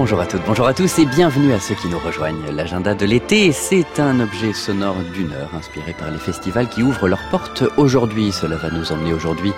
[0.00, 2.50] Bonjour à toutes, bonjour à tous et bienvenue à ceux qui nous rejoignent.
[2.50, 7.06] L'agenda de l'été, c'est un objet sonore d'une heure inspiré par les festivals qui ouvrent
[7.06, 8.32] leurs portes aujourd'hui.
[8.32, 9.52] Cela va nous emmener aujourd'hui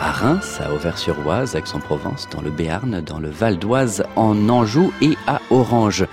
[0.00, 5.16] à Reims, à Auvers-sur-Oise, Aix-en-Provence, dans le Béarn, dans le Val d'Oise, en Anjou et
[5.28, 6.06] à Orange.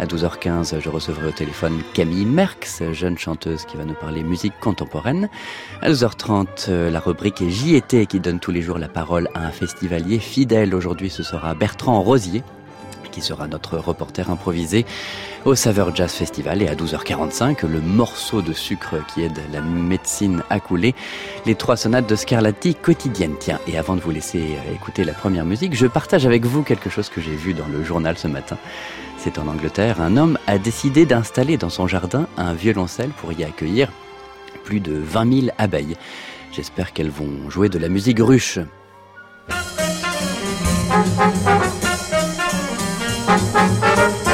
[0.00, 4.58] À 12h15, je recevrai au téléphone Camille Merckx, jeune chanteuse qui va nous parler musique
[4.60, 5.28] contemporaine.
[5.82, 10.20] À 12h30, la rubrique JT qui donne tous les jours la parole à un festivalier
[10.20, 10.74] fidèle.
[10.74, 12.42] Aujourd'hui, ce sera Bertrand Rosier,
[13.16, 14.84] qui sera notre reporter improvisé
[15.46, 16.60] au Saveur Jazz Festival.
[16.60, 20.94] Et à 12h45, le morceau de sucre qui aide la médecine à couler,
[21.46, 23.36] les trois sonates de Scarlatti quotidienne.
[23.40, 26.90] Tiens, et avant de vous laisser écouter la première musique, je partage avec vous quelque
[26.90, 28.58] chose que j'ai vu dans le journal ce matin.
[29.16, 33.44] C'est en Angleterre, un homme a décidé d'installer dans son jardin un violoncelle pour y
[33.44, 33.88] accueillir
[34.62, 35.96] plus de 20 000 abeilles.
[36.52, 38.58] J'espère qu'elles vont jouer de la musique ruche.
[43.26, 44.25] Thank you.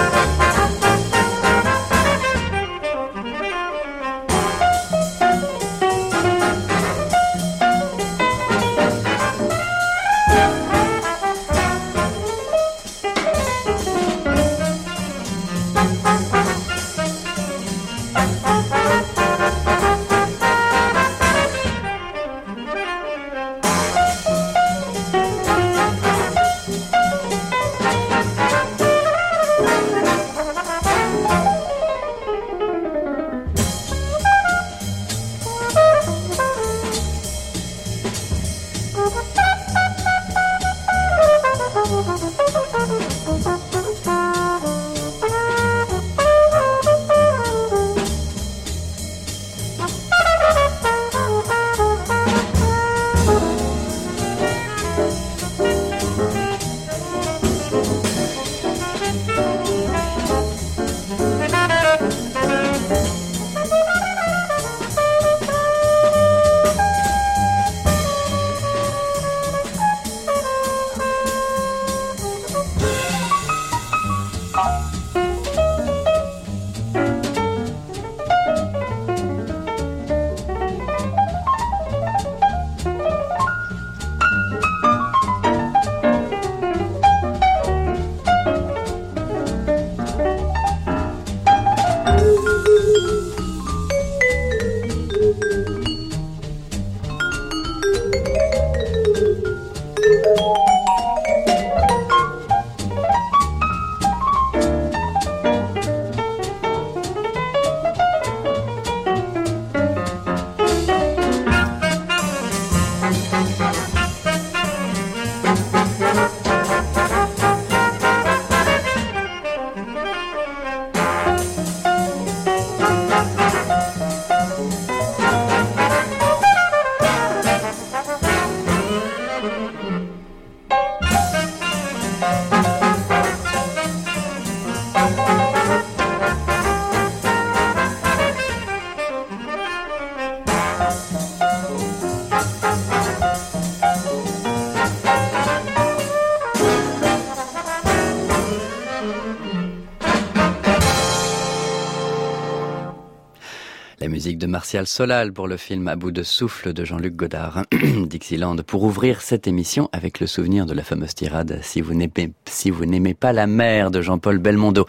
[154.22, 157.64] Musique de Martial Solal pour le film À bout de souffle de Jean-Luc Godard,
[158.06, 162.32] Dixieland, pour ouvrir cette émission avec le souvenir de la fameuse tirade Si vous n'aimez,
[162.44, 164.86] si vous n'aimez pas la mer de Jean-Paul Belmondo.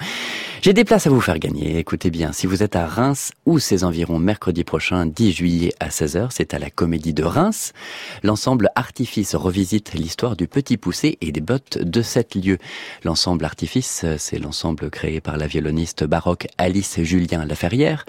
[0.61, 1.77] J'ai des places à vous faire gagner.
[1.79, 5.89] Écoutez bien, si vous êtes à Reims ou ses environs mercredi prochain, 10 juillet à
[5.89, 7.73] 16h, c'est à la Comédie de Reims.
[8.21, 12.59] L'ensemble Artifice revisite l'histoire du petit poussé et des bottes de sept lieux.
[13.03, 18.05] L'ensemble Artifice, c'est l'ensemble créé par la violoniste baroque Alice Julien Laferrière,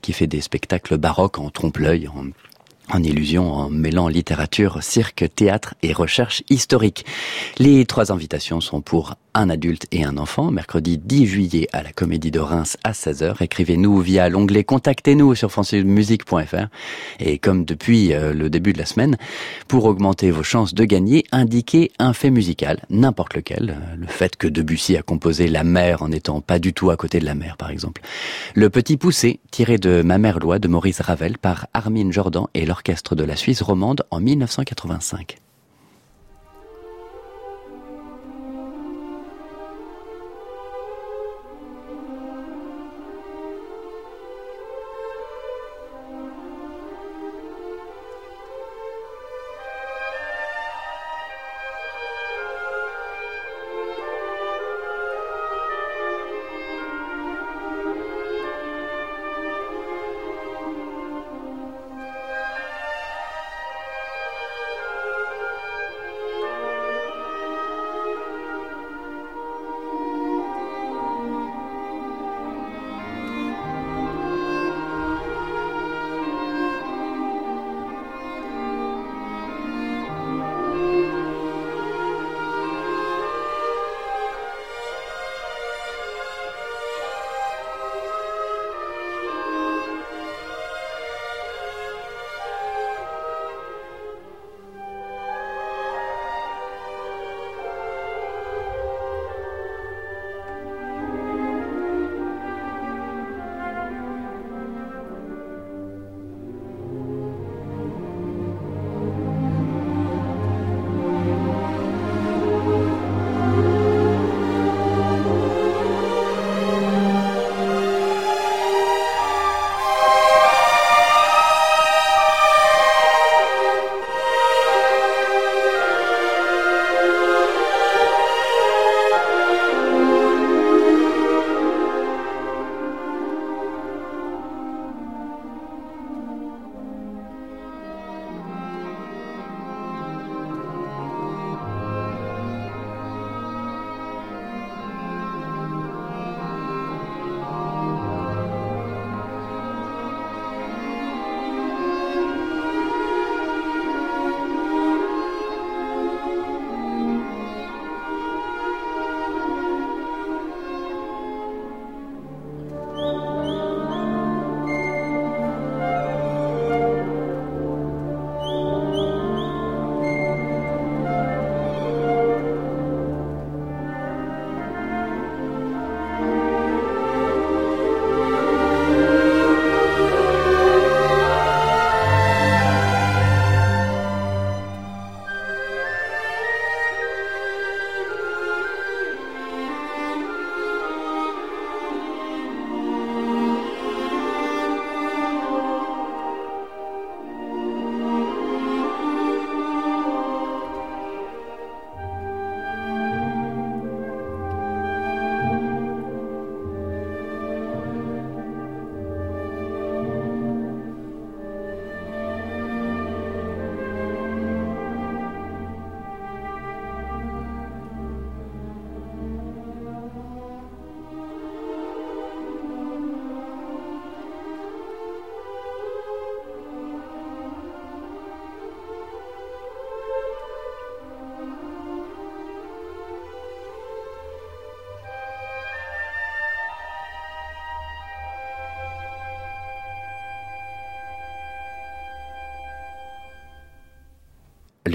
[0.00, 2.26] qui fait des spectacles baroques en trompe-l'œil, en
[2.92, 7.04] en illusion en mêlant littérature, cirque, théâtre et recherche historique.
[7.58, 11.92] Les trois invitations sont pour un adulte et un enfant, mercredi 10 juillet à la
[11.92, 13.42] Comédie de Reims à 16h.
[13.42, 16.66] Écrivez-nous via l'onglet Contactez-nous sur francemusique.fr.
[17.20, 19.16] Et comme depuis euh, le début de la semaine,
[19.68, 23.76] pour augmenter vos chances de gagner, indiquez un fait musical, n'importe lequel.
[23.76, 26.96] Euh, le fait que Debussy a composé La mer en n'étant pas du tout à
[26.96, 28.00] côté de la mer, par exemple.
[28.54, 32.64] Le Petit Poussé, tiré de Ma mère loi de Maurice Ravel par Armin Jordan et
[32.64, 35.36] l'orchestre de la Suisse romande en 1985.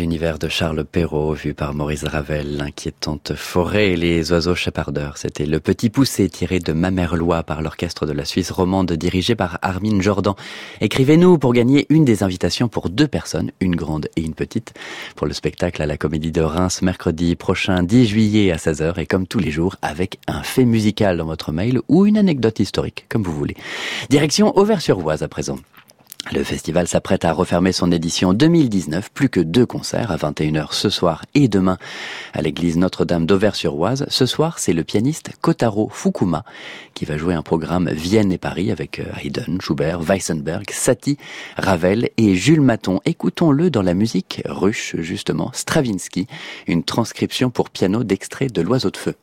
[0.02, 5.18] L'univers de Charles Perrault, vu par Maurice Ravel, l'inquiétante forêt et les oiseaux chapardeurs.
[5.18, 8.92] C'était Le Petit Poussé tiré de Ma Mère Loi par l'orchestre de la Suisse romande
[8.94, 10.34] dirigé par Armin Jordan.
[10.82, 14.74] Écrivez-nous pour gagner une des invitations pour deux personnes, une grande et une petite,
[15.16, 19.06] pour le spectacle à la Comédie de Reims mercredi prochain 10 juillet à 16h et
[19.06, 23.06] comme tous les jours avec un fait musical dans votre mail ou une anecdote historique,
[23.08, 23.56] comme vous voulez.
[24.10, 25.60] Direction Auvers-sur-Oise à présent.
[26.30, 30.90] Le festival s'apprête à refermer son édition 2019, plus que deux concerts à 21h ce
[30.90, 31.78] soir et demain
[32.34, 34.06] à l'église Notre-Dame d'Auvers-sur-Oise.
[34.08, 36.46] Ce soir, c'est le pianiste Kotaro Fukuma
[36.94, 41.18] qui va jouer un programme Vienne et Paris avec euh, Haydn, Schubert, Weissenberg, Satie,
[41.58, 43.02] Ravel et Jules Maton.
[43.04, 46.28] Écoutons-le dans la musique ruche, justement, Stravinsky,
[46.68, 49.16] une transcription pour piano d'extrait de L'Oiseau de Feu.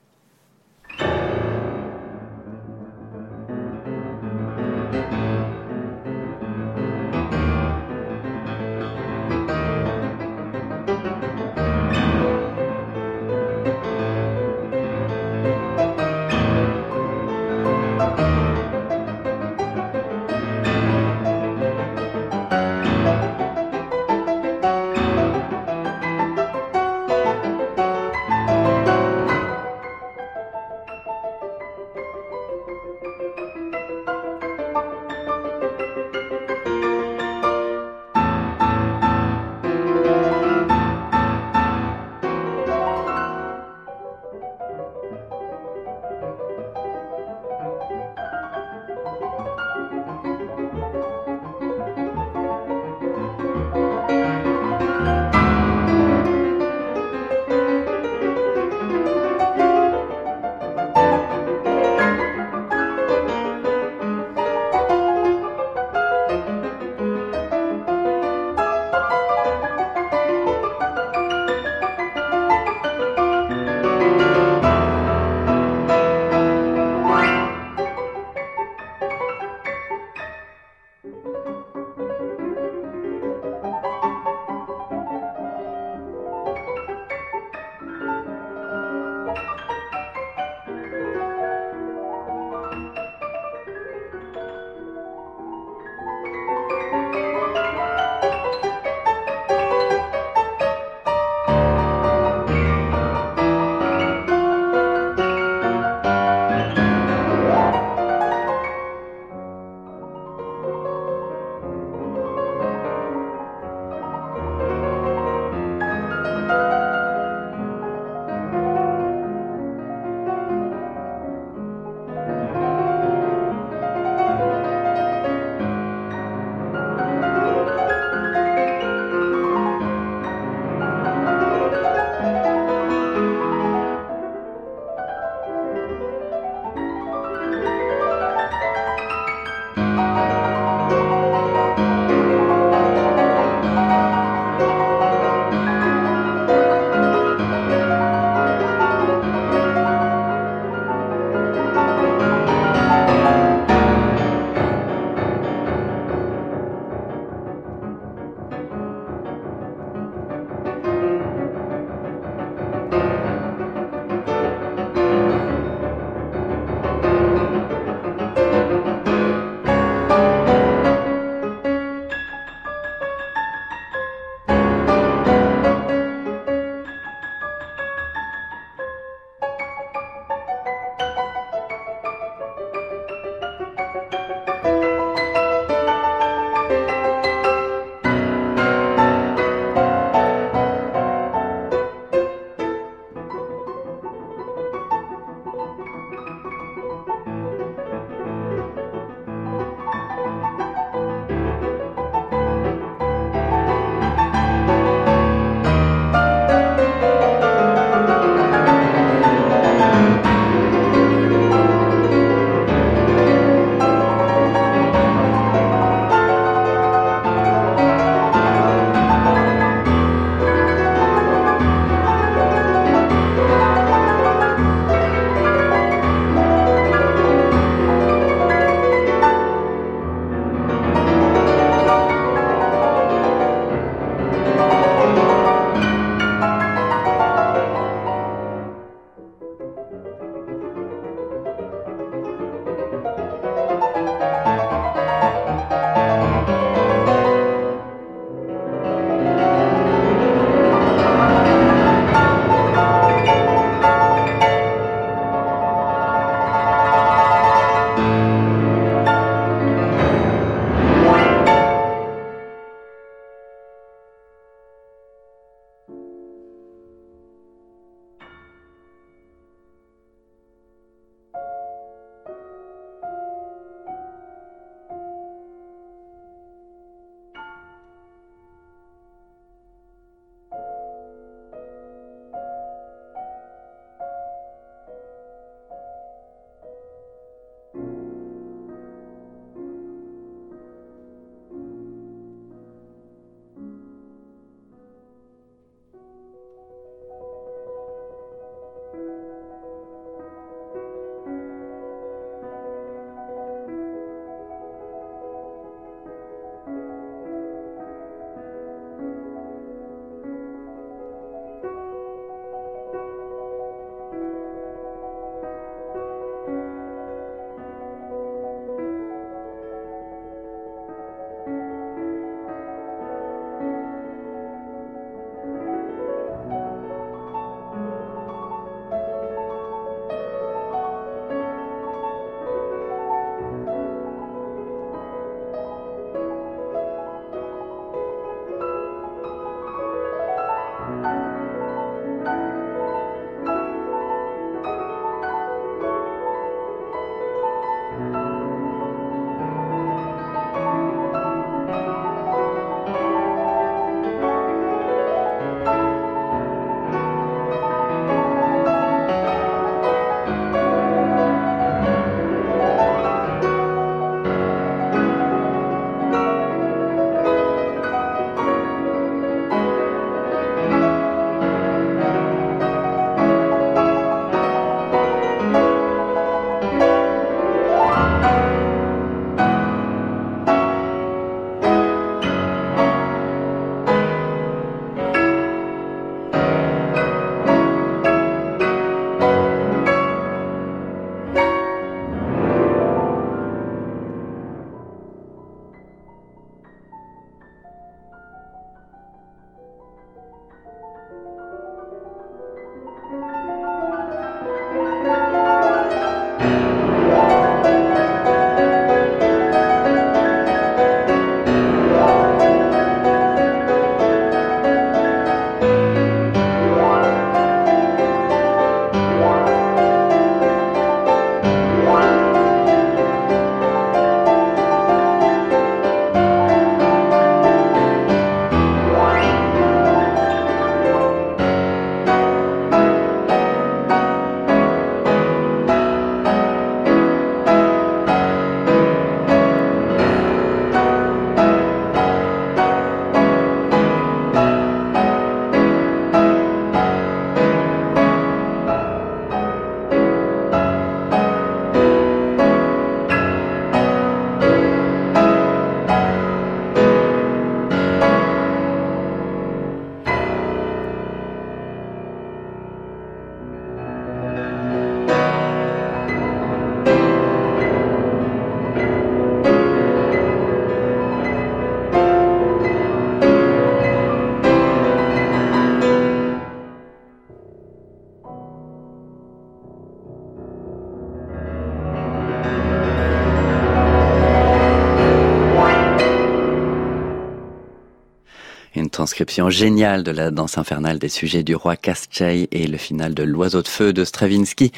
[489.19, 493.25] Transcription géniale de la danse infernale des sujets du roi Kastchei et le final de
[493.25, 494.71] l'oiseau de feu de Stravinsky.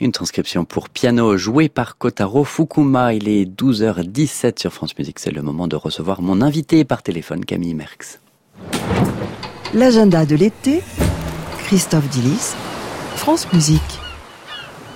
[0.00, 3.12] Une transcription pour piano jouée par Kotaro Fukuma.
[3.12, 5.18] Il est 12h17 sur France Musique.
[5.18, 8.18] C'est le moment de recevoir mon invité par téléphone, Camille Merckx.
[9.74, 10.80] L'agenda de l'été,
[11.58, 12.54] Christophe Dillis,
[13.16, 14.01] France Musique.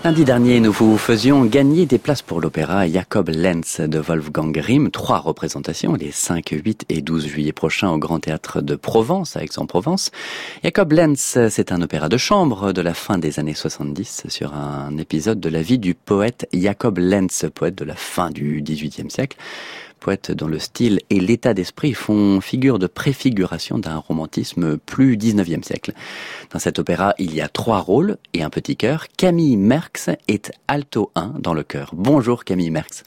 [0.07, 4.93] Lundi dernier, nous vous faisions gagner des places pour l'opéra Jacob Lenz de Wolfgang Grimm.
[4.93, 9.43] Trois représentations, les 5, 8 et 12 juillet prochains au Grand Théâtre de Provence, à
[9.43, 10.13] Aix-en-Provence.
[10.63, 14.97] Jacob Lenz, c'est un opéra de chambre de la fin des années 70 sur un
[14.97, 19.37] épisode de la vie du poète Jacob Lenz, poète de la fin du XVIIIe siècle
[20.07, 25.65] poète dont le style et l'état d'esprit font figure de préfiguration d'un romantisme plus 19e
[25.65, 25.95] siècle.
[26.53, 29.07] Dans cet opéra, il y a trois rôles et un petit chœur.
[29.17, 31.91] Camille Merckx est alto 1 dans le chœur.
[31.93, 33.03] Bonjour Camille Merckx.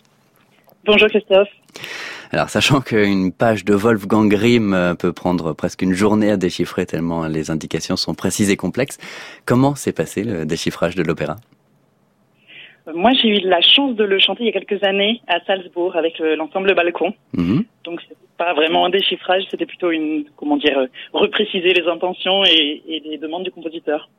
[0.84, 1.48] Bonjour Christophe.
[2.32, 6.86] Alors, sachant qu'une page de Wolfgang Grimm euh, peut prendre presque une journée à déchiffrer
[6.86, 8.98] tellement les indications sont précises et complexes,
[9.46, 11.38] comment s'est passé le déchiffrage de l'opéra?
[12.94, 15.96] Moi, j'ai eu la chance de le chanter il y a quelques années à Salzbourg
[15.96, 17.14] avec l'ensemble Balcon.
[17.34, 17.64] Mhm.
[17.84, 22.44] Donc, c'est pas vraiment un déchiffrage, c'était plutôt une, comment dire, euh, repréciser les intentions
[22.46, 24.10] et, les demandes du compositeur.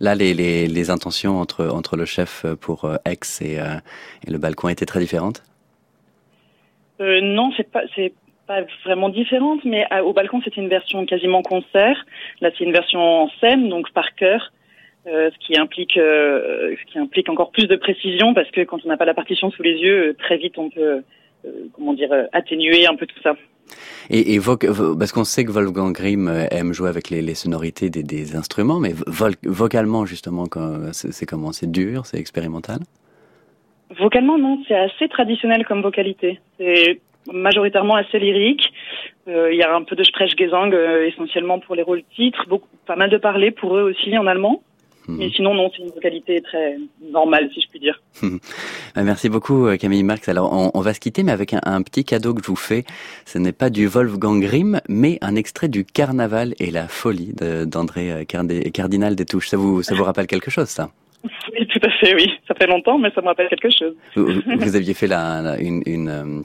[0.00, 3.76] Là, les, les, les, intentions entre, entre le chef pour euh, Aix et, euh,
[4.26, 5.42] et le Balcon étaient très différentes?
[7.00, 8.12] Euh, Non, c'est pas, c'est
[8.46, 12.04] pas vraiment différente, mais au Balcon, c'était une version quasiment concert.
[12.40, 14.52] Là, c'est une version en scène, donc par chœur.
[15.06, 18.84] Euh, ce qui implique euh, ce qui implique encore plus de précision parce que quand
[18.84, 21.02] on n'a pas la partition sous les yeux, euh, très vite on peut
[21.72, 23.34] comment dire atténuer un peu tout ça.
[24.10, 24.40] Et, et
[24.98, 28.78] parce qu'on sait que Wolfgang Grimm aime jouer avec les, les sonorités des, des, instruments,
[28.78, 28.92] mais
[29.44, 30.44] vocalement justement,
[30.92, 31.52] c'est comment?
[31.52, 32.80] C'est dur, c'est expérimental?
[33.98, 36.40] Vocalement non, c'est assez traditionnel comme vocalité.
[36.58, 37.00] C'est
[37.32, 38.70] majoritairement assez lyrique.
[39.26, 40.74] Il y a un peu de Sprechgesang
[41.06, 44.62] essentiellement pour les rôles titres, beaucoup, pas mal de parler pour eux aussi en allemand.
[45.10, 45.18] Mhm.
[45.18, 46.76] Mais sinon, non, c'est une vocalité très
[47.10, 48.00] normale, si je puis dire.
[48.96, 50.28] Bah, merci beaucoup, euh, Camille Marx.
[50.28, 52.84] Alors, on, va se quitter, mais avec un, petit cadeau que je vous fais.
[53.24, 57.32] Ce n'est pas du Wolfgang Grimm, mais un extrait du Carnaval et la folie
[57.66, 59.48] d'André euh, Cardinal des Touches.
[59.48, 60.90] Ça vous, ça vous rappelle quelque chose, ça?
[61.52, 62.30] Oui, tout à fait, oui.
[62.48, 63.94] Ça fait longtemps, mais ça me rappelle quelque chose.
[64.16, 66.42] Vous, aviez fait la, une, une, euh,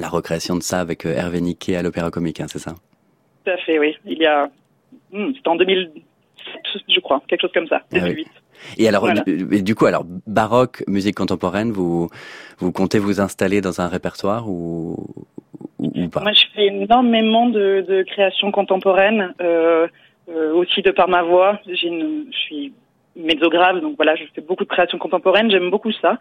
[0.00, 2.74] la recréation de ça avec Hervé Niquet à l'Opéra Comique, hein, c'est ça?
[3.44, 3.96] Tout à fait, oui.
[4.04, 4.50] Il y a...
[5.12, 5.90] Hmm, c'était en 2000
[6.88, 7.98] je crois, quelque chose comme ça, ah
[8.76, 12.08] Et alors, du coup, alors baroque, musique contemporaine, vous
[12.58, 14.96] vous comptez vous installer dans un répertoire ou,
[15.78, 16.20] ou, pas?
[16.20, 19.86] Moi, je fais énormément de, de créations contemporaines, euh,
[20.28, 21.60] euh, aussi de par ma voix.
[21.66, 22.72] Une, je suis
[23.16, 26.18] mezzograve, donc voilà, je fais beaucoup de créations contemporaines, j'aime beaucoup ça.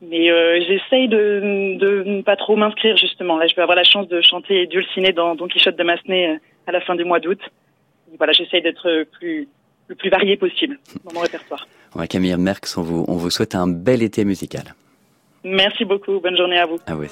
[0.00, 3.38] Mais euh, j'essaye de, de ne pas trop m'inscrire justement.
[3.38, 6.72] Là, je vais avoir la chance de chanter Dulciné dans Don Quichotte de Massenet à
[6.72, 7.40] la fin du mois d'août.
[8.18, 9.48] Voilà, j'essaye d'être plus
[9.88, 11.66] le plus varié possible dans mon répertoire.
[11.94, 14.74] Ouais, Camille Merckx, on vous, on vous souhaite un bel été musical.
[15.44, 16.20] Merci beaucoup.
[16.20, 16.78] Bonne journée à vous.
[16.86, 17.08] Ah oui.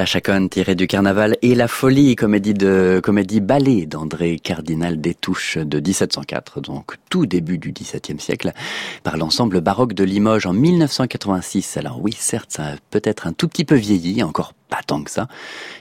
[0.00, 5.58] La chaconne tirée du carnaval et la folie, comédie de comédie ballet d'André Cardinal Détouche
[5.58, 8.54] de 1704, donc tout début du XVIIe siècle,
[9.02, 11.76] par l'ensemble baroque de Limoges en 1986.
[11.76, 14.54] Alors oui, certes, ça a peut-être un tout petit peu vieilli, encore
[15.02, 15.28] que ça.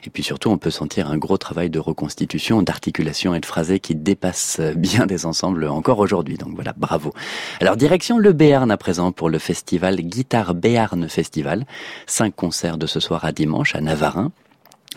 [0.04, 3.80] Et puis surtout, on peut sentir un gros travail de reconstitution, d'articulation et de phrasé
[3.80, 6.38] qui dépasse bien des ensembles encore aujourd'hui.
[6.38, 7.14] Donc voilà, bravo.
[7.60, 11.66] Alors direction le Béarn à présent pour le festival Guitare Béarn Festival.
[12.06, 14.32] Cinq concerts de ce soir à dimanche à Navarin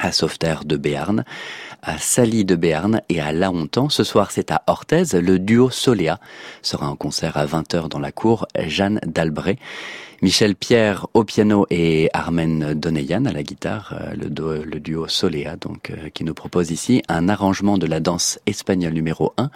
[0.02, 1.24] à Sauveterre de Béarn,
[1.82, 3.88] à Sally de Béarn et à Lahontan.
[3.88, 5.04] Ce soir, c'est à Orthez.
[5.14, 6.18] Le duo Soléa
[6.60, 8.46] sera en concert à 20h dans la cour.
[8.58, 9.56] Jeanne Dalbray.
[10.20, 15.90] Michel Pierre au piano et Armen Doneyan à la guitare, euh, le, duo Soléa, donc,
[15.90, 19.50] euh, qui nous propose ici un arrangement de la danse espagnole numéro 1,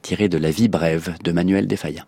[0.00, 2.06] tiré de La vie brève de Manuel Defaya.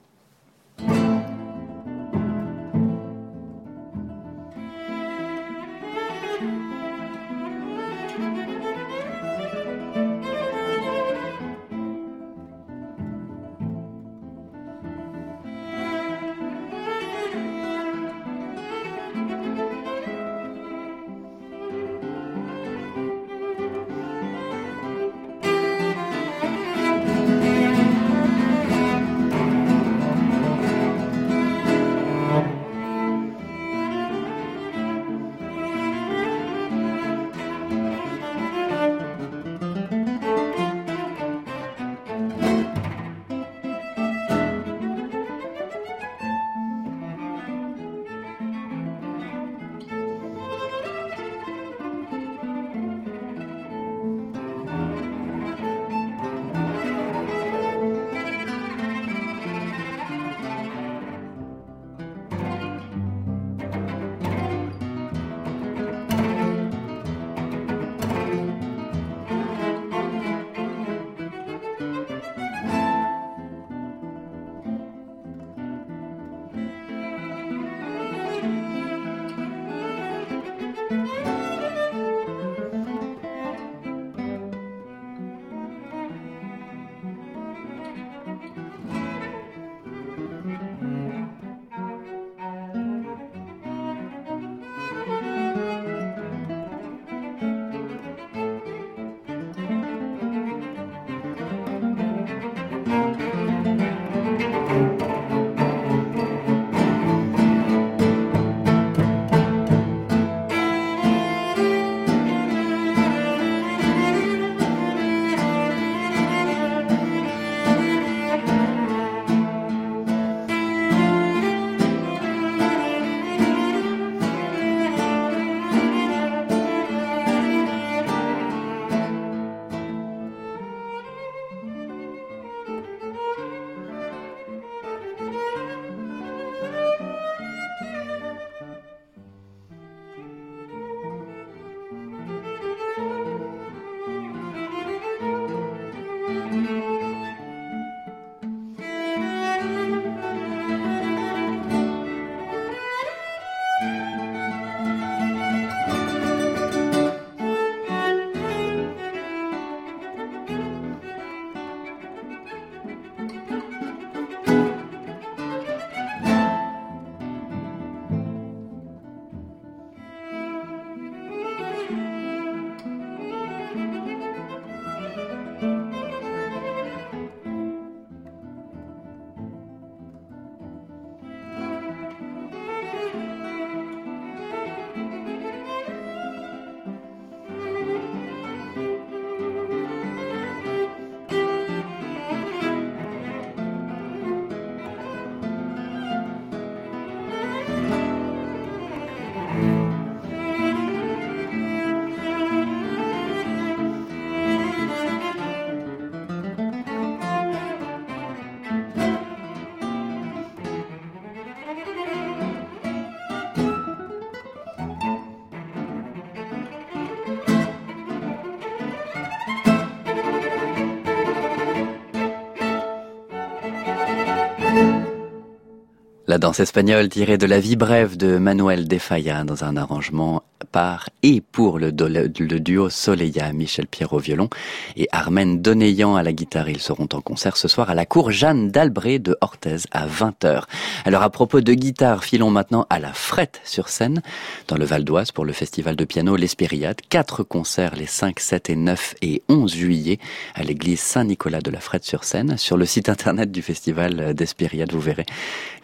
[226.28, 230.42] La danse espagnole tirée de la vie brève de Manuel de Falla dans un arrangement
[230.70, 234.48] par et pour le, duo Soleil Michel Pierre au violon
[234.96, 236.68] et Armen Doneyan à la guitare.
[236.68, 240.64] Ils seront en concert ce soir à la cour Jeanne d'Albret de Orthez à 20h.
[241.04, 244.22] Alors à propos de guitare, filons maintenant à la Frette sur scène
[244.68, 247.00] dans le Val d'Oise pour le festival de piano L'Espériade.
[247.08, 250.18] Quatre concerts les 5, 7 et 9 et 11 juillet
[250.54, 252.56] à l'église Saint-Nicolas de la Frette sur scène.
[252.56, 255.26] Sur le site internet du festival d'Espériade, vous verrez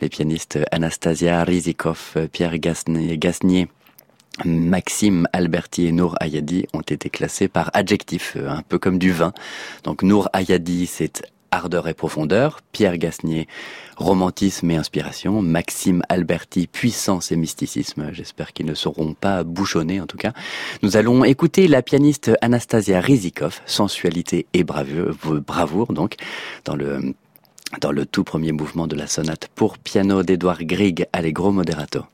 [0.00, 3.68] les pianistes Anastasia Rizikov, Pierre Gasnier,
[4.44, 9.32] Maxime Alberti et Nour Ayadi ont été classés par adjectif, un peu comme du vin.
[9.84, 13.46] Donc Nour Ayadi, c'est ardeur et profondeur, Pierre Gasnier,
[13.96, 18.10] romantisme et inspiration, Maxime Alberti, puissance et mysticisme.
[18.12, 20.32] J'espère qu'ils ne seront pas bouchonnés en tout cas.
[20.82, 26.16] Nous allons écouter la pianiste Anastasia Rizikov, sensualité et bravoure donc,
[26.64, 27.14] dans le
[27.80, 32.04] dans le tout premier mouvement de la sonate pour piano d'Edouard Grieg Allegro Moderato.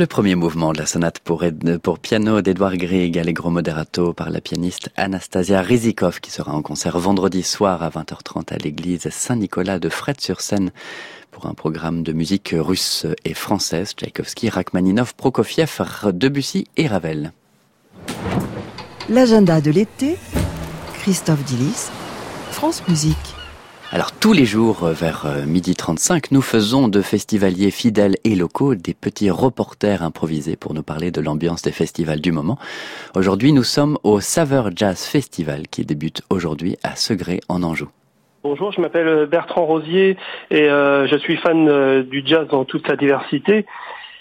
[0.00, 1.44] Le premier mouvement de la sonate pour,
[1.98, 7.42] piano d'Edouard Grieg, Allegro Moderato par la pianiste Anastasia Rizikov qui sera en concert vendredi
[7.42, 10.70] soir à 20h30 à l'église Saint-Nicolas de Fred-sur-Seine
[11.30, 15.82] pour un programme de musique russe et française, Tchaïkovski, Rachmaninov, Prokofiev,
[16.14, 17.32] Debussy et Ravel.
[19.10, 20.16] L'agenda de l'été,
[20.94, 21.90] Christophe Dillis,
[22.52, 23.36] France Musique.
[23.92, 28.36] Alors tous les jours euh, vers euh, midi 35, nous faisons de festivaliers fidèles et
[28.36, 32.56] locaux des petits reporters improvisés pour nous parler de l'ambiance des festivals du moment.
[33.16, 37.88] Aujourd'hui, nous sommes au Saveur Jazz Festival qui débute aujourd'hui à Segré en Anjou.
[38.44, 40.16] Bonjour, je m'appelle Bertrand Rosier
[40.52, 43.66] et euh, je suis fan du jazz dans toute sa diversité.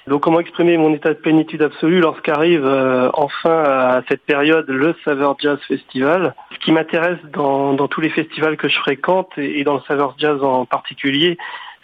[0.10, 4.96] Donc comment exprimer mon état de plénitude absolue lorsqu'arrive euh, enfin à cette période le
[5.06, 6.34] Saveur Jazz Festival?
[6.52, 10.42] Ce qui m'intéresse dans, tous les festivals que je fréquente et, dans le Saveur Jazz
[10.42, 11.38] en particulier,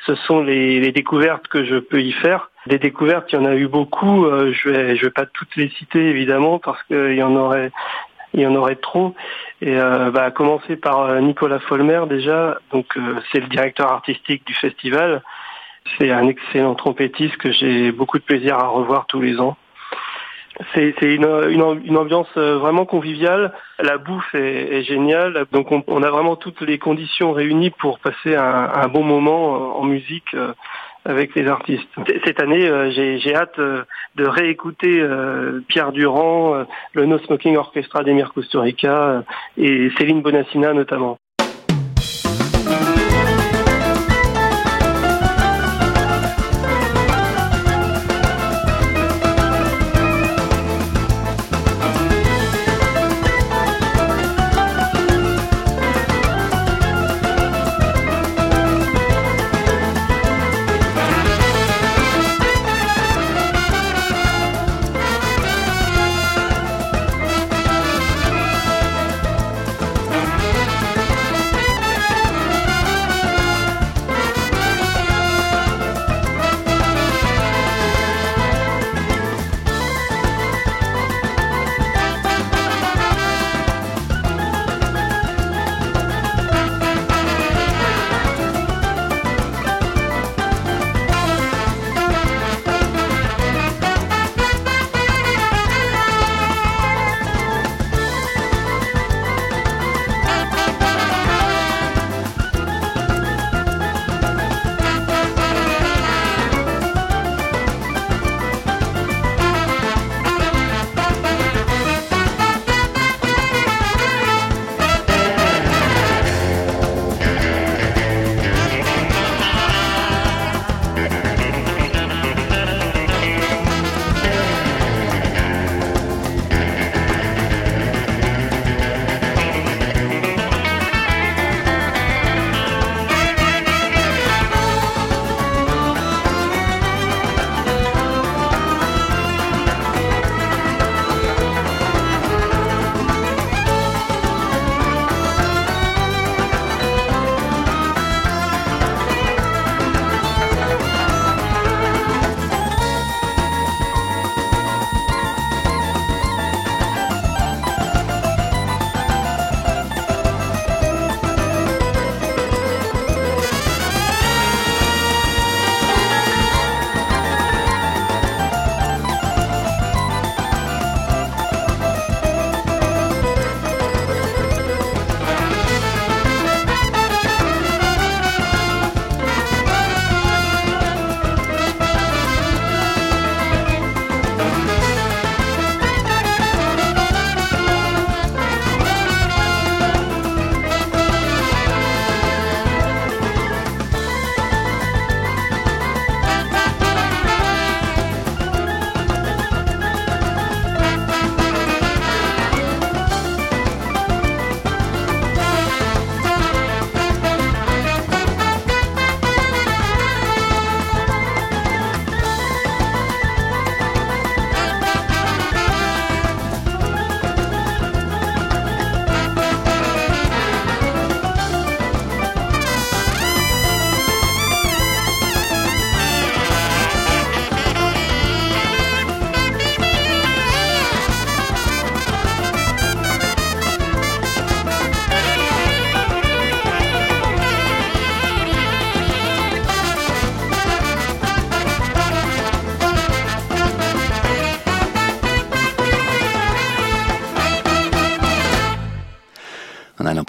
[0.07, 2.49] ce sont les, découvertes que je peux y faire.
[2.65, 4.26] Des découvertes, il y en a eu beaucoup.
[4.26, 7.71] Euh, je vais, je vais pas toutes les citer évidemment parce qu'il y en aurait,
[8.34, 9.13] il y en aurait trop.
[9.61, 12.57] Et euh, bah, commencer par Nicolas Folmer déjà.
[12.71, 12.97] Donc
[13.32, 15.21] c'est le directeur artistique du festival.
[15.97, 19.55] C'est un excellent trompettiste que j'ai beaucoup de plaisir à revoir tous les ans.
[20.73, 21.25] C'est une,
[21.97, 23.51] ambiance euh, vraiment conviviale.
[23.79, 25.45] La bouffe est, géniale.
[25.51, 29.83] Donc on, a vraiment toutes les conditions réunies pour passer un, bon moment euh, en
[29.83, 30.53] musique euh,
[31.03, 31.89] avec les artistes.
[32.23, 35.07] Cette année, j'ai hâte de réécouter
[35.67, 39.23] Pierre Durand, le No Smoking Orchestra d'Emir Kusturica
[39.55, 41.19] et Céline Bonassina notamment.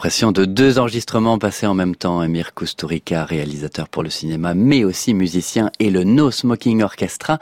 [0.07, 2.23] De deux enregistrements passés en même temps.
[2.23, 7.41] Emir Kusturica, réalisateur pour le cinéma, mais aussi musicien, et le No Smoking Orchestra,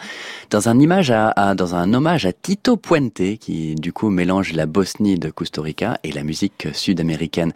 [0.50, 1.10] dans un hommage
[2.24, 7.52] à Tito Puente, qui du coup mélange la Bosnie de Kusturica et la musique sud-américaine.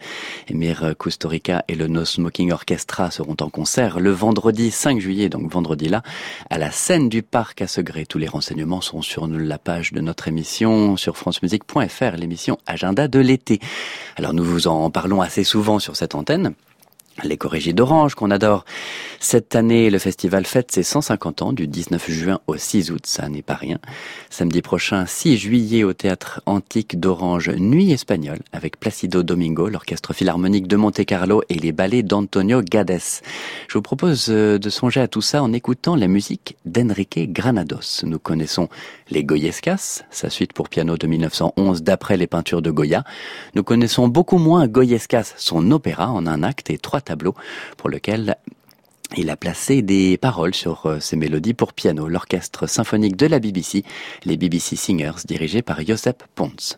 [0.47, 5.51] Emir Kusturica et le No Smoking Orchestra seront en concert le vendredi 5 juillet, donc
[5.51, 6.03] vendredi là,
[6.51, 8.05] à la scène du parc à Segré.
[8.05, 13.19] Tous les renseignements sont sur la page de notre émission sur francemusique.fr, l'émission Agenda de
[13.19, 13.59] l'été.
[14.15, 16.53] Alors nous vous en parlons assez souvent sur cette antenne
[17.23, 18.65] les corrigés d'Orange qu'on adore.
[19.19, 23.27] Cette année, le festival fête ses 150 ans du 19 juin au 6 août, ça
[23.29, 23.79] n'est pas rien.
[24.29, 30.67] Samedi prochain, 6 juillet au théâtre antique d'Orange, Nuit espagnole avec Placido Domingo, l'orchestre philharmonique
[30.67, 32.89] de Monte-Carlo et les ballets d'Antonio Gades.
[33.67, 38.03] Je vous propose euh, de songer à tout ça en écoutant la musique d'Enrique Granados.
[38.03, 38.69] Nous connaissons
[39.09, 43.03] les Goyescas, sa suite pour piano de 1911 d'après les peintures de Goya.
[43.55, 47.33] Nous connaissons beaucoup moins Goyescas, son opéra en un acte et trois tableau
[47.77, 48.37] pour lequel
[49.17, 53.39] il a placé des paroles sur euh, ses mélodies pour piano, l'orchestre symphonique de la
[53.39, 53.83] BBC,
[54.23, 56.77] les BBC Singers, dirigés par Josep Pons.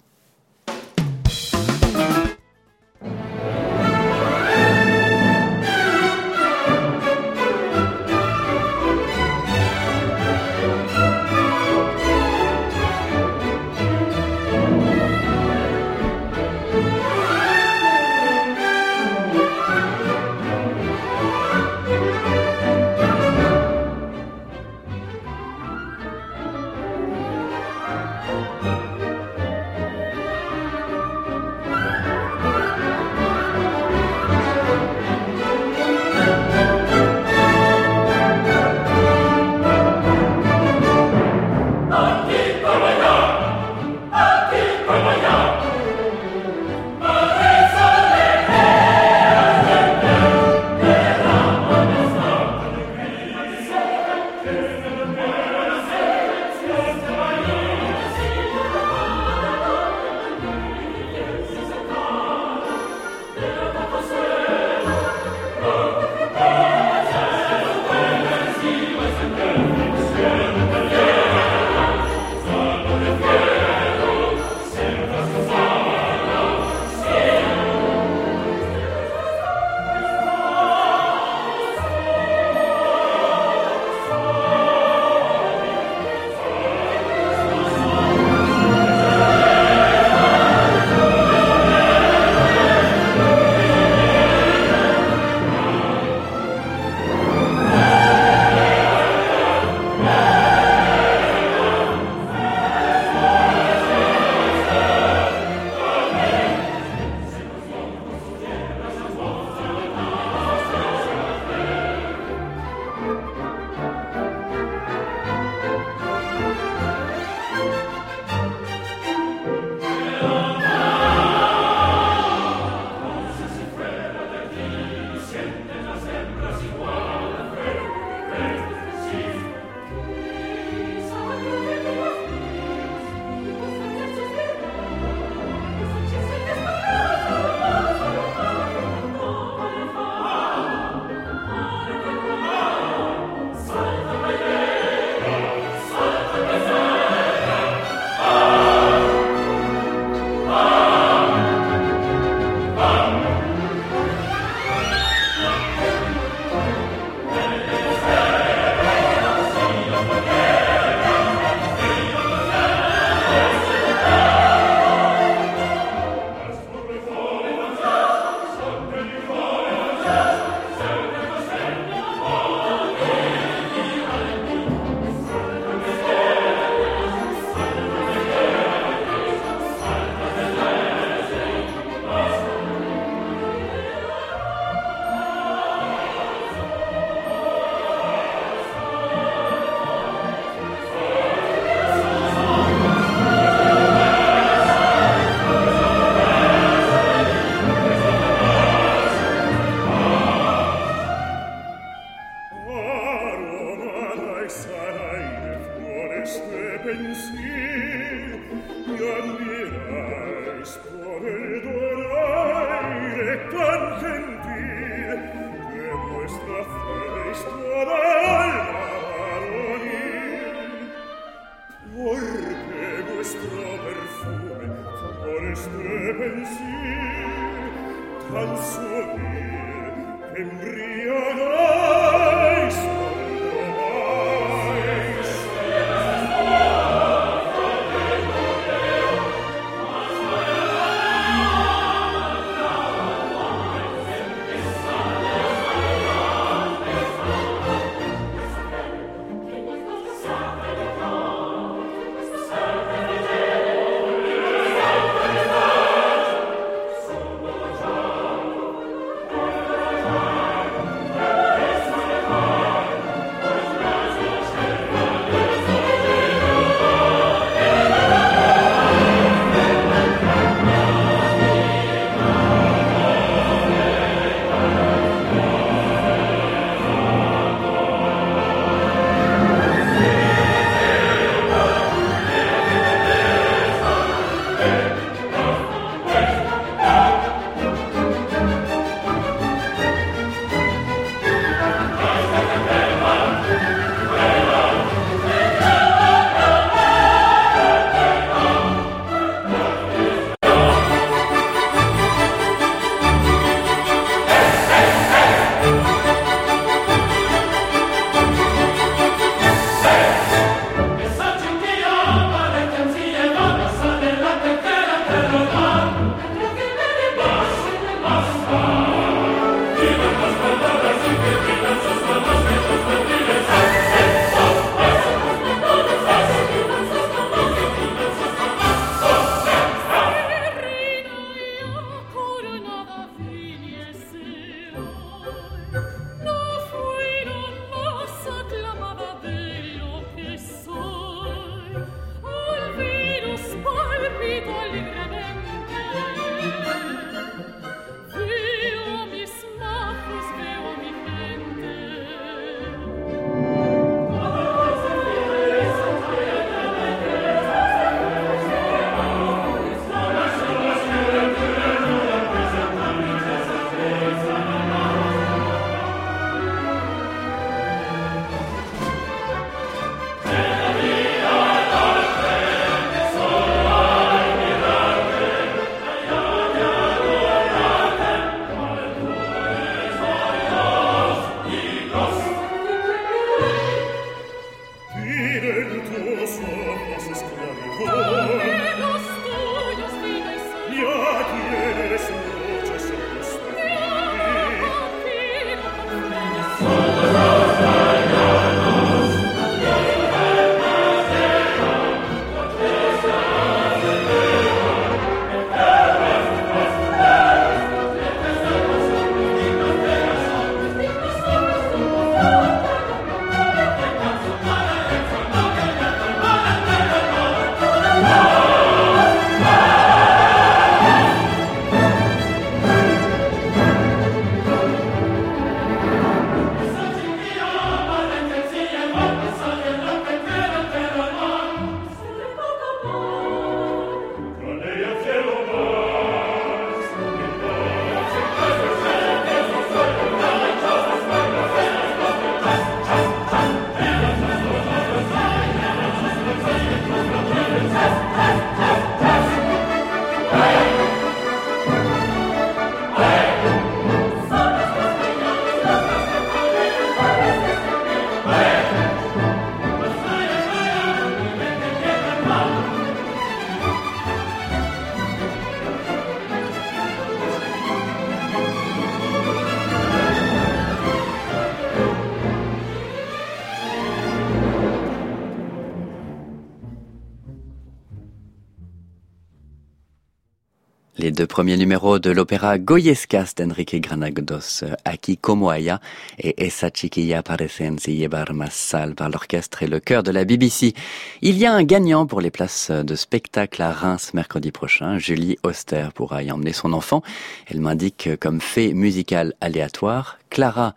[481.01, 485.79] Les deux premiers numéros de l'opéra Goyescas d'Enrique Granados, Aki como et
[486.19, 490.75] Esa chiquilla parecen si llevar más sal par l'orchestre et le chœur de la BBC.
[491.23, 494.99] Il y a un gagnant pour les places de spectacle à Reims mercredi prochain.
[494.99, 497.01] Julie Auster pourra y emmener son enfant.
[497.47, 500.19] Elle m'indique comme fait musical aléatoire.
[500.29, 500.75] Clara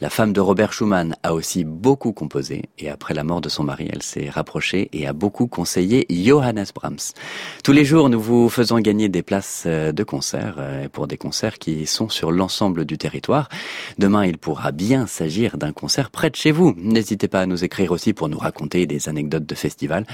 [0.00, 3.64] la femme de Robert Schumann a aussi beaucoup composé et après la mort de son
[3.64, 7.14] mari, elle s'est rapprochée et a beaucoup conseillé Johannes Brahms.
[7.64, 11.16] Tous les jours, nous vous faisons gagner des places euh, de concert euh, pour des
[11.16, 13.48] concerts qui sont sur l'ensemble du territoire.
[13.98, 16.74] Demain, il pourra bien s'agir d'un concert près de chez vous.
[16.76, 20.06] N'hésitez pas à nous écrire aussi pour nous raconter des anecdotes de festival.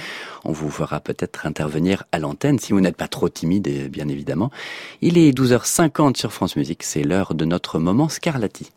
[0.45, 4.51] On vous fera peut-être intervenir à l'antenne si vous n'êtes pas trop timide, bien évidemment.
[5.03, 6.85] Il est 12h50 sur France Musique.
[6.85, 8.71] C'est l'heure de notre moment Scarlatti.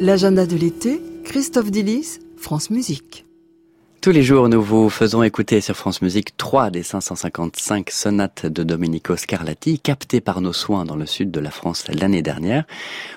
[0.00, 3.26] L'agenda de l'été, Christophe Dillis, France Musique.
[4.00, 8.62] Tous les jours, nous vous faisons écouter sur France Musique trois des 555 sonates de
[8.62, 12.64] Domenico Scarlatti, captées par nos soins dans le sud de la France l'année dernière.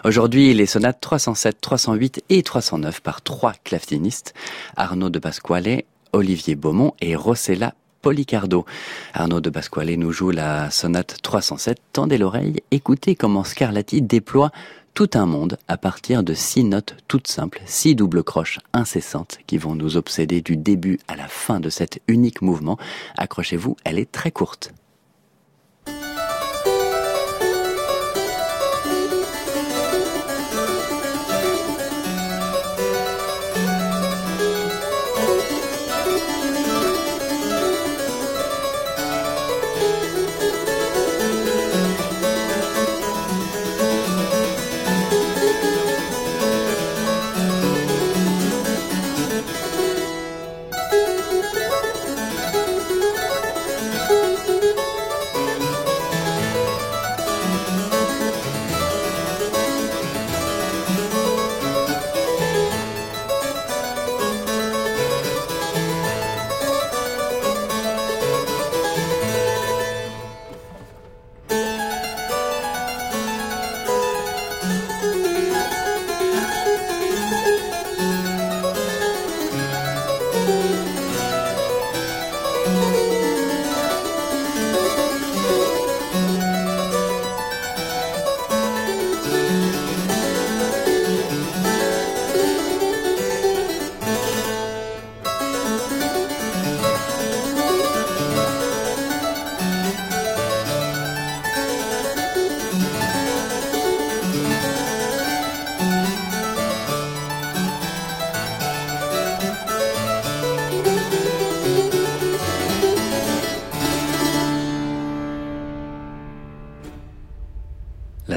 [0.03, 4.33] Aujourd'hui, les sonates 307, 308 et 309 par trois clavecinistes,
[4.75, 8.65] Arnaud de Pasquale, Olivier Beaumont et Rossella Policardo.
[9.13, 11.77] Arnaud de Pasquale nous joue la sonate 307.
[11.93, 14.51] Tendez l'oreille, écoutez comment Scarlatti déploie
[14.93, 19.57] tout un monde à partir de six notes toutes simples, six doubles croches incessantes qui
[19.57, 22.77] vont nous obséder du début à la fin de cet unique mouvement.
[23.17, 24.73] Accrochez-vous, elle est très courte.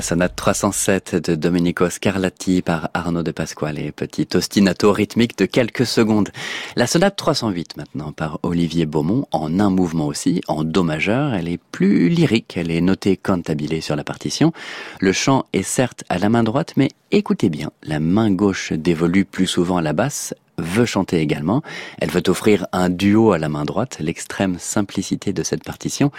[0.06, 6.28] Sonate 307 de Domenico Scarlatti par Arnaud de Pasquale, petit ostinato rythmique de quelques secondes.
[6.76, 11.34] La sonate 308 maintenant par Olivier Beaumont, en un mouvement aussi, en do majeur.
[11.34, 14.52] Elle est plus lyrique, elle est notée cantabile sur la partition.
[15.00, 19.24] Le chant est certes à la main droite, mais écoutez bien, la main gauche dévolue
[19.24, 21.62] plus souvent à la basse, veut chanter également.
[22.00, 23.98] Elle veut offrir un duo à la main droite.
[24.00, 26.10] L'extrême simplicité de cette partition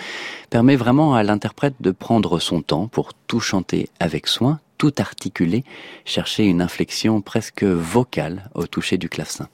[0.50, 5.64] permet vraiment à l'interprète de prendre son temps pour tout chanter avec soin, tout articuler,
[6.06, 9.48] chercher une inflexion presque vocale au toucher du clavecin.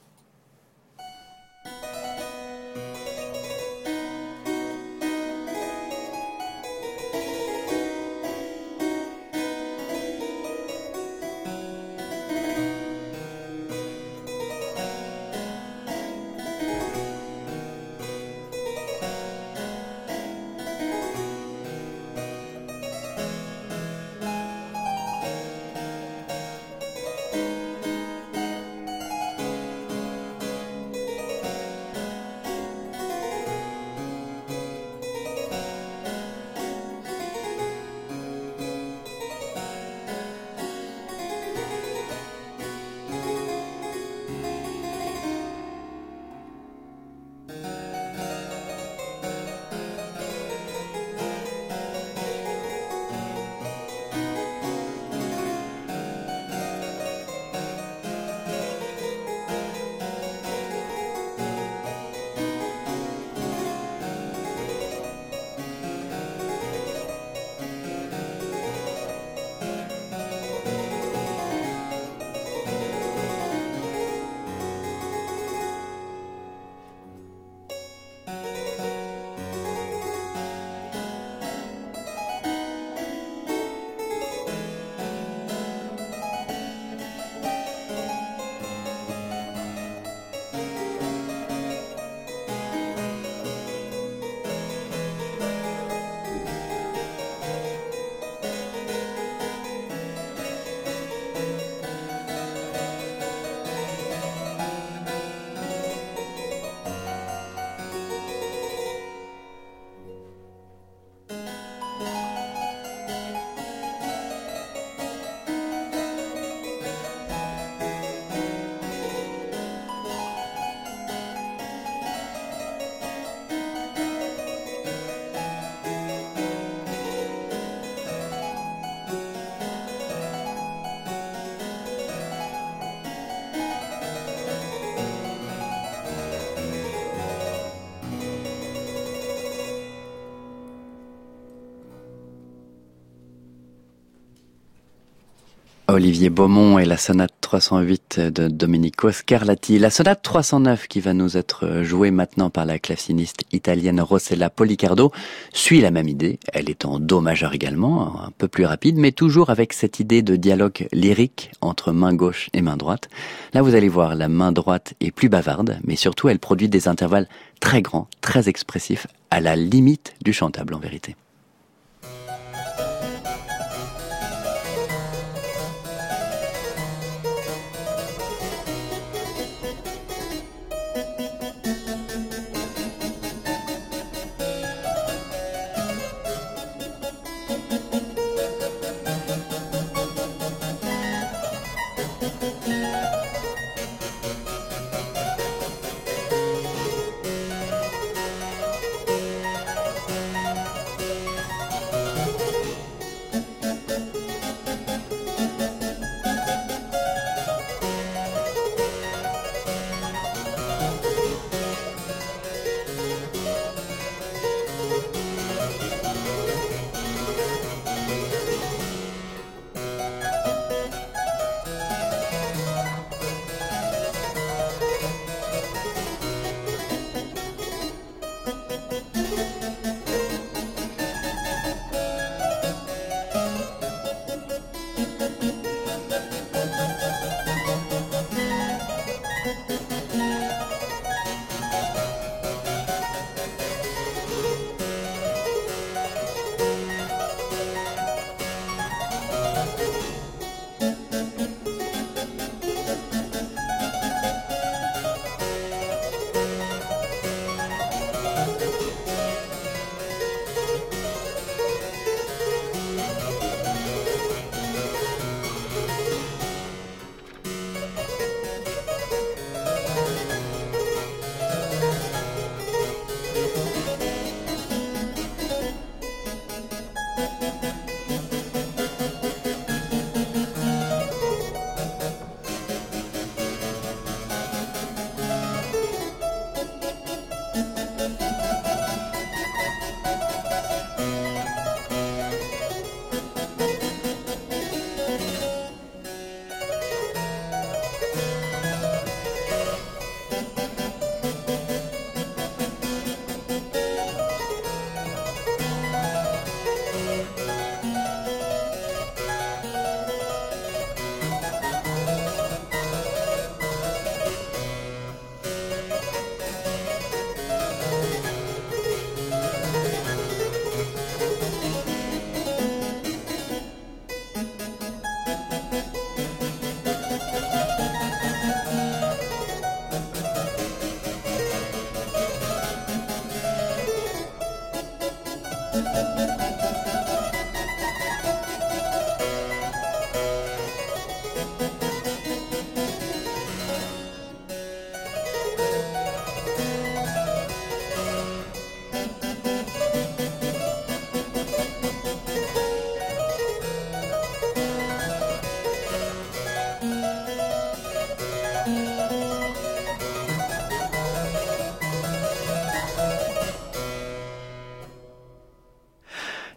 [145.94, 149.78] Olivier Beaumont et la sonate 308 de Domenico Scarlatti.
[149.78, 155.12] La sonate 309 qui va nous être jouée maintenant par la claveciniste italienne Rossella Policardo
[155.54, 156.40] suit la même idée.
[156.52, 160.24] Elle est en do majeur également, un peu plus rapide, mais toujours avec cette idée
[160.24, 163.08] de dialogue lyrique entre main gauche et main droite.
[163.54, 166.88] Là, vous allez voir, la main droite est plus bavarde, mais surtout elle produit des
[166.88, 167.28] intervalles
[167.60, 171.16] très grands, très expressifs, à la limite du chantable en vérité.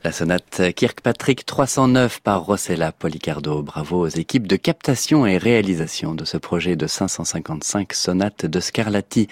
[0.07, 3.61] La sonate Kirkpatrick 309 par Rossella Policardo.
[3.61, 9.27] Bravo aux équipes de captation et réalisation de ce projet de 555 sonates de Scarlatti.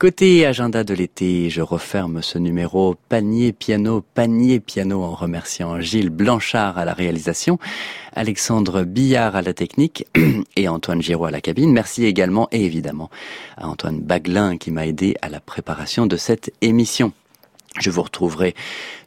[0.00, 6.10] Côté agenda de l'été, je referme ce numéro panier piano, panier piano en remerciant Gilles
[6.10, 7.60] Blanchard à la réalisation,
[8.12, 10.08] Alexandre Billard à la technique
[10.56, 11.72] et Antoine Giraud à la cabine.
[11.72, 13.08] Merci également et évidemment
[13.56, 17.12] à Antoine Baglin qui m'a aidé à la préparation de cette émission.
[17.80, 18.54] Je vous retrouverai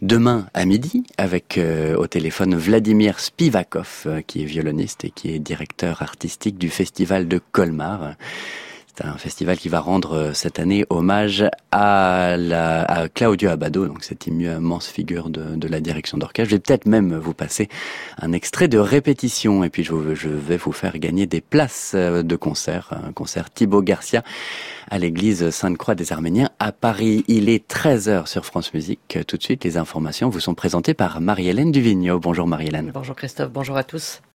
[0.01, 5.33] demain à midi avec euh, au téléphone Vladimir Spivakov, euh, qui est violoniste et qui
[5.33, 8.15] est directeur artistique du festival de Colmar.
[8.97, 13.87] C'est un festival qui va rendre euh, cette année hommage à, la, à Claudio Abado,
[13.87, 16.49] donc cette immense figure de, de la direction d'orchestre.
[16.49, 17.67] Je vais peut-être même vous passer
[18.21, 22.35] un extrait de répétition et puis je, je vais vous faire gagner des places de
[22.37, 24.23] concert, un concert Thibaut Garcia
[24.89, 27.25] à l'église Sainte-Croix des Arméniens à Paris.
[27.27, 29.19] Il est 13h sur France Musique.
[29.27, 32.19] Tout de suite, les informations vous sont présentées par Marie-Hélène Duvigneau.
[32.19, 32.91] Bonjour Marie-Hélène.
[32.93, 34.21] Bonjour Christophe, bonjour à tous.